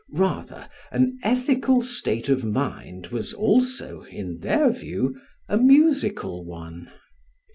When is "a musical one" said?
5.47-6.91